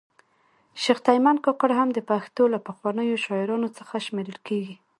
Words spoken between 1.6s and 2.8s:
هم د پښتو له